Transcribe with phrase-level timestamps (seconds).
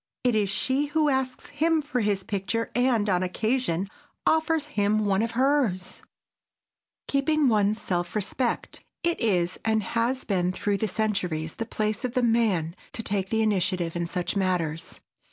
[0.23, 3.87] It is she who asks him for his picture and, on occasion,
[4.25, 5.81] offers him one of hers.
[5.85, 6.07] [Sidenote:
[7.09, 12.13] KEEPING ONE'S SELF RESPECT] It is, and it has been through centuries, the place of
[12.15, 15.01] the man to take the initiative in such matters.